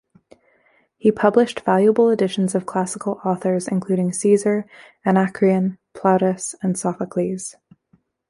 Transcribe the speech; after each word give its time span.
He 0.97 1.11
published 1.11 1.59
valuable 1.59 2.09
editions 2.09 2.55
of 2.55 2.65
classical 2.65 3.21
authors 3.23 3.67
including 3.67 4.13
Caesar, 4.13 4.65
Anacreon, 5.05 5.77
Plautus, 5.93 6.55
and 6.63 6.75
Sophocles. 6.75 7.53